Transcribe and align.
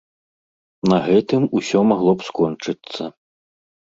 На 0.93 0.97
гэтым 1.07 1.41
усё 1.59 1.79
магло 1.91 2.11
б 2.21 2.27
скончыцца. 2.29 3.03